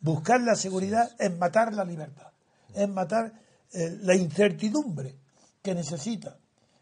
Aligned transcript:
Buscar 0.00 0.40
la 0.40 0.54
seguridad 0.54 1.10
es 1.18 1.36
matar 1.36 1.72
la 1.74 1.84
libertad, 1.84 2.32
es 2.74 2.88
matar 2.88 3.32
eh, 3.72 3.98
la 4.02 4.14
incertidumbre 4.14 5.16
que 5.62 5.74
necesita 5.74 6.38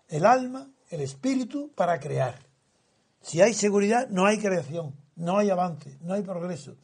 el 0.09 0.27
alma, 0.27 0.71
el 0.91 1.01
espíritu 1.01 1.73
para 1.75 1.99
crear. 1.99 2.39
Si 3.21 3.41
hay 3.41 3.55
seguridad, 3.55 4.09
no 4.09 4.27
hay 4.27 4.39
creación, 4.39 4.95
no 5.17 5.39
hay 5.39 5.51
avance, 5.51 5.99
no 6.03 6.15
hay 6.15 6.23
progreso. 6.23 6.77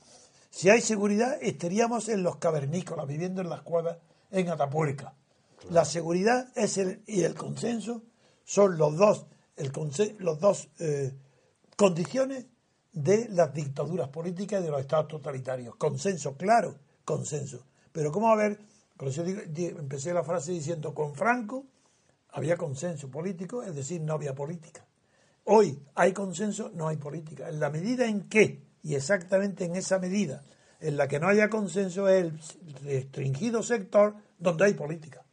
Si 0.49 0.69
hay 0.69 0.81
seguridad, 0.81 1.37
estaríamos 1.41 2.09
en 2.09 2.23
los 2.23 2.37
cavernícolas, 2.37 3.07
viviendo 3.07 3.41
en 3.43 3.51
las 3.51 3.63
cuevas 3.63 3.99
en 4.31 4.49
Atapuerca. 4.49 5.15
La 5.69 5.85
seguridad 5.85 6.49
es 6.57 6.79
el, 6.79 7.03
y 7.07 7.23
el 7.23 7.35
consenso 7.35 8.03
son 8.45 8.79
los 8.79 8.97
dos, 8.97 9.27
el 9.57 9.71
los 10.19 10.41
dos 10.41 10.69
eh, 10.79 11.15
condiciones 11.81 12.45
de 12.93 13.31
las 13.31 13.55
dictaduras 13.55 14.11
políticas 14.11 14.61
y 14.61 14.65
de 14.65 14.71
los 14.71 14.83
estados 14.83 15.09
totalitarios. 15.09 15.77
Consenso, 15.77 16.37
claro, 16.37 16.77
consenso. 17.07 17.65
Pero 17.91 18.13
¿cómo 18.13 18.31
a 18.31 18.37
ver? 18.37 18.59
Por 18.99 19.09
eso 19.09 19.25
empecé 19.25 20.13
la 20.13 20.23
frase 20.23 20.53
diciendo, 20.53 20.93
con 20.93 21.15
Franco 21.15 21.65
había 22.33 22.59
consenso 22.59 23.11
político, 23.11 23.63
es 23.63 23.75
decir, 23.75 24.03
no 24.03 24.13
había 24.13 24.35
política. 24.35 24.85
Hoy 25.45 25.83
hay 25.95 26.13
consenso, 26.13 26.71
no 26.75 26.87
hay 26.87 26.99
política. 26.99 27.49
En 27.49 27.59
la 27.59 27.71
medida 27.71 28.05
en 28.05 28.29
que, 28.29 28.63
y 28.83 28.95
exactamente 28.95 29.65
en 29.65 29.75
esa 29.75 29.99
medida, 29.99 30.43
en 30.81 30.99
la 30.99 31.09
que 31.09 31.19
no 31.19 31.29
haya 31.29 31.49
consenso 31.49 32.09
es 32.09 32.25
el 32.25 32.41
restringido 32.85 33.63
sector 33.63 34.17
donde 34.39 34.67
hay 34.67 34.75
política. 34.75 35.25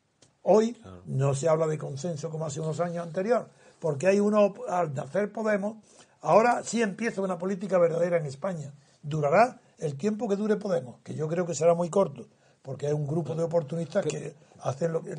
Hoy 0.44 0.82
no 1.08 1.36
se 1.36 1.50
habla 1.50 1.68
de 1.68 1.78
consenso 1.78 2.30
como 2.30 2.46
hace 2.46 2.62
unos 2.62 2.80
años 2.80 3.06
anteriores, 3.06 3.48
porque 3.80 4.08
hay 4.08 4.22
uno, 4.22 4.54
al 4.70 4.94
nacer 4.94 5.30
Podemos, 5.34 5.76
ahora 6.22 6.64
sí 6.64 6.82
empieza 6.82 7.22
una 7.22 7.38
política 7.38 7.78
verdadera 7.78 8.18
en 8.18 8.26
España. 8.26 8.74
Durará 9.02 9.60
el 9.78 9.96
tiempo 9.96 10.28
que 10.28 10.36
dure 10.36 10.58
Podemos, 10.58 11.00
que 11.04 11.16
yo 11.16 11.28
creo 11.28 11.46
que 11.46 11.54
será 11.54 11.74
muy 11.74 11.90
corto, 11.90 12.28
porque 12.62 12.88
hay 12.88 12.94
un 12.94 13.08
grupo 13.08 13.36
de 13.36 13.44
oportunistas 13.44 14.06
que 14.06 14.36
hacen 14.62 14.92
lo 14.92 15.02
que... 15.02 15.16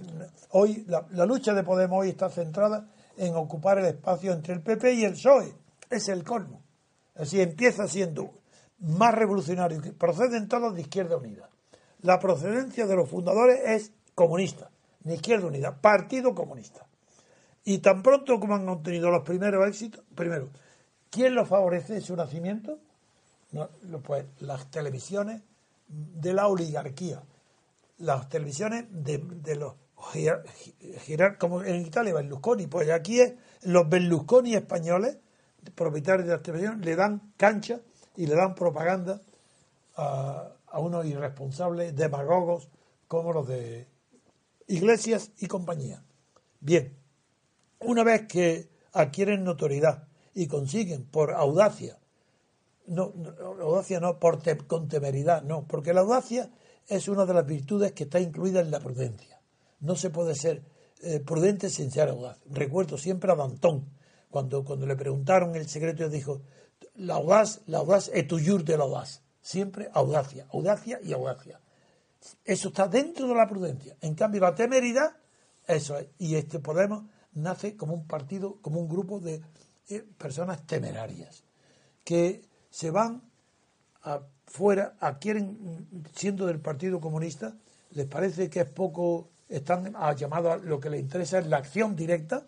Hoy, 0.50 0.84
la, 0.86 1.26
lucha 1.26 1.54
de 1.54 1.62
Podemos 1.62 2.00
hoy 2.00 2.10
está 2.10 2.28
centrada 2.28 2.88
en 3.16 3.34
ocupar 3.34 3.78
el 3.78 3.86
espacio 3.86 4.32
entre 4.32 4.54
el 4.54 4.62
PP 4.62 4.94
y 4.94 5.04
el 5.04 5.12
PSOE. 5.12 5.54
Es 5.90 6.08
el 6.08 6.24
colmo. 6.24 6.62
Así 7.14 7.40
empieza 7.40 7.88
siendo 7.88 8.30
más 8.80 9.14
revolucionario, 9.14 9.80
proceden 9.98 10.48
todos 10.48 10.74
de 10.74 10.82
Izquierda 10.82 11.16
Unida. 11.16 11.48
La 12.02 12.20
procedencia 12.20 12.86
de 12.86 12.94
los 12.94 13.08
fundadores 13.08 13.60
es 13.64 13.92
comunista, 14.14 14.70
de 15.00 15.14
Izquierda 15.14 15.48
Unida, 15.48 15.80
Partido 15.80 16.34
Comunista. 16.34 16.86
Y 17.64 17.78
tan 17.78 18.02
pronto 18.02 18.38
como 18.38 18.54
han 18.54 18.68
obtenido 18.68 19.10
los 19.10 19.24
primeros 19.24 19.66
éxitos, 19.66 20.04
primero, 20.14 20.50
¿quién 21.10 21.34
los 21.34 21.48
favorece 21.48 22.00
su 22.00 22.16
nacimiento? 22.16 22.78
pues 24.04 24.26
las 24.40 24.70
televisiones 24.70 25.40
de 25.88 26.34
la 26.34 26.48
oligarquía 26.48 27.22
las 27.98 28.28
televisiones 28.28 28.86
de, 28.90 29.56
los 29.56 29.74
como 31.38 31.62
en 31.62 31.86
Italia 31.86 32.14
Berlusconi, 32.14 32.66
pues 32.66 32.88
aquí 32.90 33.20
es 33.20 33.34
los 33.62 33.88
Berlusconi 33.88 34.54
españoles, 34.54 35.18
propietarios 35.74 36.26
de 36.26 36.34
las 36.34 36.42
televisiones, 36.42 36.84
le 36.86 36.96
dan 36.96 37.32
cancha 37.36 37.80
y 38.16 38.26
le 38.26 38.34
dan 38.34 38.54
propaganda 38.54 39.20
a 39.96 40.78
unos 40.78 41.04
irresponsables 41.06 41.94
demagogos 41.96 42.68
como 43.08 43.32
los 43.32 43.48
de 43.48 43.88
Iglesias 44.68 45.32
y 45.38 45.46
compañía. 45.46 46.02
Bien, 46.60 46.96
una 47.80 48.04
vez 48.04 48.26
que 48.28 48.68
adquieren 48.92 49.44
notoriedad 49.44 50.06
y 50.38 50.46
consiguen 50.46 51.04
por 51.04 51.32
audacia, 51.32 51.98
no, 52.86 53.12
audacia 53.60 53.98
no, 53.98 54.20
por 54.20 54.40
con 54.68 54.86
temeridad, 54.86 55.42
no, 55.42 55.66
porque 55.66 55.92
la 55.92 56.02
audacia 56.02 56.48
es 56.86 57.08
una 57.08 57.26
de 57.26 57.34
las 57.34 57.44
virtudes 57.44 57.90
que 57.90 58.04
está 58.04 58.20
incluida 58.20 58.60
en 58.60 58.70
la 58.70 58.78
prudencia. 58.78 59.40
No 59.80 59.96
se 59.96 60.10
puede 60.10 60.36
ser 60.36 60.62
eh, 61.02 61.18
prudente 61.18 61.68
sin 61.70 61.90
ser 61.90 62.10
audaz. 62.10 62.38
Recuerdo 62.50 62.96
siempre 62.98 63.32
a 63.32 63.34
Danton, 63.34 63.84
cuando, 64.30 64.64
cuando 64.64 64.86
le 64.86 64.94
preguntaron 64.94 65.56
el 65.56 65.68
secreto, 65.68 66.08
dijo, 66.08 66.40
la 66.94 67.14
audaz, 67.16 67.62
la 67.66 67.78
audaz 67.78 68.08
es 68.14 68.28
tuyur 68.28 68.62
de 68.62 68.78
la 68.78 68.84
audaz. 68.84 69.22
Siempre 69.42 69.90
audacia, 69.92 70.46
audacia 70.52 71.00
y 71.02 71.12
audacia. 71.14 71.60
Eso 72.44 72.68
está 72.68 72.86
dentro 72.86 73.26
de 73.26 73.34
la 73.34 73.48
prudencia. 73.48 73.96
En 74.00 74.14
cambio, 74.14 74.42
la 74.42 74.54
temeridad, 74.54 75.16
eso 75.66 75.98
es. 75.98 76.06
Y 76.16 76.36
este 76.36 76.60
Podemos 76.60 77.06
nace 77.32 77.76
como 77.76 77.94
un 77.94 78.06
partido, 78.06 78.58
como 78.62 78.78
un 78.78 78.88
grupo 78.88 79.18
de 79.18 79.42
personas 80.16 80.66
temerarias, 80.66 81.44
que 82.04 82.42
se 82.70 82.90
van 82.90 83.22
a 84.02 84.20
fuera, 84.46 84.94
adquieren, 85.00 85.86
siendo 86.14 86.46
del 86.46 86.60
Partido 86.60 87.00
Comunista, 87.00 87.54
les 87.92 88.06
parece 88.06 88.48
que 88.48 88.60
es 88.60 88.68
poco, 88.68 89.28
están 89.48 89.94
llamados 90.16 90.52
a 90.52 90.56
lo 90.56 90.80
que 90.80 90.90
les 90.90 91.00
interesa 91.00 91.38
es 91.38 91.46
la 91.46 91.58
acción 91.58 91.94
directa, 91.94 92.46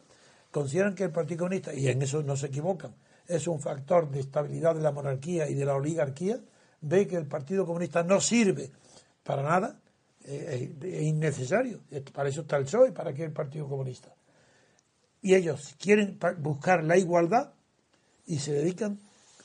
consideran 0.50 0.94
que 0.94 1.04
el 1.04 1.10
Partido 1.10 1.40
Comunista, 1.40 1.74
y 1.74 1.88
en 1.88 2.02
eso 2.02 2.22
no 2.22 2.36
se 2.36 2.46
equivocan, 2.46 2.94
es 3.26 3.46
un 3.46 3.60
factor 3.60 4.10
de 4.10 4.20
estabilidad 4.20 4.74
de 4.74 4.82
la 4.82 4.92
monarquía 4.92 5.48
y 5.48 5.54
de 5.54 5.64
la 5.64 5.74
oligarquía, 5.74 6.40
ve 6.80 7.06
que 7.06 7.16
el 7.16 7.26
Partido 7.26 7.66
Comunista 7.66 8.02
no 8.02 8.20
sirve 8.20 8.70
para 9.22 9.42
nada, 9.42 9.78
eh, 10.24 10.74
es 10.82 11.02
innecesario, 11.02 11.80
para 12.12 12.28
eso 12.28 12.42
está 12.42 12.56
el 12.56 12.64
PSOE, 12.64 12.92
para 12.92 13.12
qué 13.12 13.24
el 13.24 13.32
Partido 13.32 13.68
Comunista. 13.68 14.14
Y 15.22 15.34
ellos 15.34 15.75
quieren 15.78 16.19
buscar 16.38 16.82
la 16.84 16.97
igualdad 16.97 17.53
y 18.26 18.38
se 18.38 18.53
dedican 18.53 18.98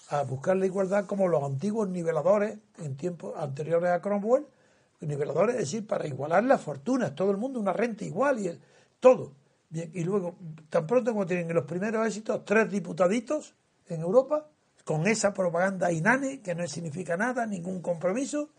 a 0.09 0.23
buscar 0.23 0.55
la 0.55 0.65
igualdad 0.65 1.05
como 1.05 1.27
los 1.27 1.43
antiguos 1.43 1.89
niveladores 1.89 2.59
en 2.77 2.95
tiempos 2.95 3.33
anteriores 3.37 3.89
a 3.89 4.01
Cromwell, 4.01 4.45
niveladores, 5.01 5.55
es 5.55 5.61
decir, 5.61 5.87
para 5.87 6.07
igualar 6.07 6.43
las 6.43 6.61
fortunas, 6.61 7.15
todo 7.15 7.31
el 7.31 7.37
mundo 7.37 7.59
una 7.59 7.73
renta 7.73 8.05
igual 8.05 8.39
y 8.39 8.47
el, 8.47 8.59
todo. 8.99 9.33
Y 9.71 10.03
luego, 10.03 10.35
tan 10.69 10.87
pronto 10.87 11.11
como 11.11 11.25
tienen 11.25 11.53
los 11.53 11.65
primeros 11.65 12.05
éxitos, 12.07 12.45
tres 12.45 12.69
diputaditos 12.71 13.55
en 13.87 14.01
Europa, 14.01 14.47
con 14.83 15.07
esa 15.07 15.33
propaganda 15.33 15.91
inane, 15.91 16.41
que 16.41 16.55
no 16.55 16.65
significa 16.67 17.17
nada, 17.17 17.45
ningún 17.45 17.81
compromiso, 17.81 18.49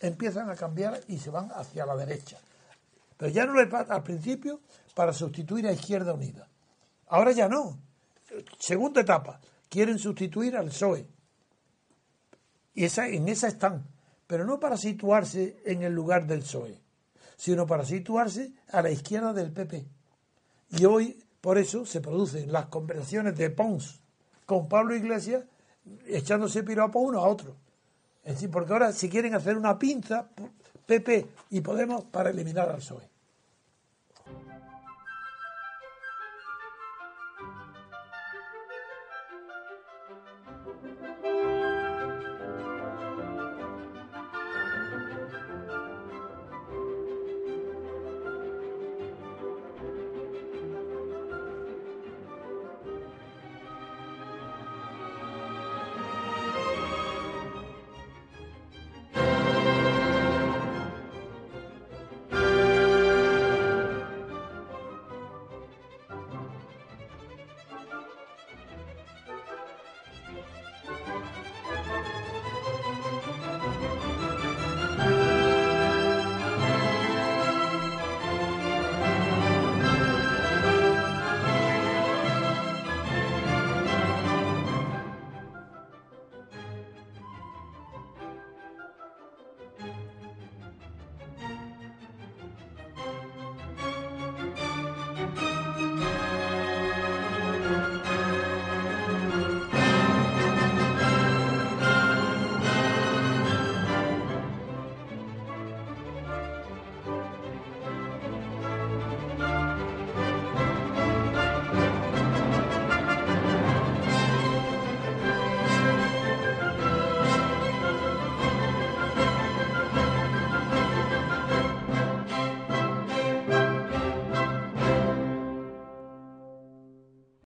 empiezan 0.00 0.50
a 0.50 0.56
cambiar 0.56 1.00
y 1.08 1.18
se 1.18 1.30
van 1.30 1.50
hacia 1.54 1.86
la 1.86 1.96
derecha. 1.96 2.38
Pero 3.16 3.30
ya 3.30 3.46
no 3.46 3.54
les 3.54 3.68
pasa 3.68 3.94
al 3.94 4.02
principio 4.02 4.60
para 4.94 5.12
sustituir 5.12 5.66
a 5.66 5.72
Izquierda 5.72 6.12
Unida. 6.12 6.48
Ahora 7.08 7.32
ya 7.32 7.48
no. 7.48 7.78
Segunda 8.58 9.00
etapa 9.00 9.40
quieren 9.68 9.98
sustituir 9.98 10.56
al 10.56 10.66
PSOE. 10.66 11.06
Y 12.74 12.84
esa, 12.84 13.08
en 13.08 13.28
esa 13.28 13.48
están, 13.48 13.86
pero 14.26 14.44
no 14.44 14.60
para 14.60 14.76
situarse 14.76 15.56
en 15.64 15.82
el 15.82 15.92
lugar 15.92 16.26
del 16.26 16.40
PSOE, 16.40 16.80
sino 17.36 17.66
para 17.66 17.84
situarse 17.84 18.52
a 18.68 18.82
la 18.82 18.90
izquierda 18.90 19.32
del 19.32 19.52
PP. 19.52 19.86
Y 20.70 20.84
hoy, 20.84 21.22
por 21.40 21.58
eso, 21.58 21.86
se 21.86 22.00
producen 22.00 22.52
las 22.52 22.66
conversaciones 22.66 23.36
de 23.36 23.50
Pons 23.50 24.00
con 24.44 24.68
Pablo 24.68 24.94
Iglesias 24.94 25.44
echándose 26.06 26.62
piropo 26.62 26.98
uno 27.00 27.20
a 27.20 27.28
otro. 27.28 27.56
Es 28.24 28.34
decir, 28.34 28.50
porque 28.50 28.72
ahora 28.72 28.92
si 28.92 29.08
quieren 29.08 29.34
hacer 29.34 29.56
una 29.56 29.78
pinza, 29.78 30.28
PP 30.86 31.26
y 31.50 31.60
Podemos 31.60 32.04
para 32.04 32.30
eliminar 32.30 32.68
al 32.68 32.78
PSOE. 32.78 33.08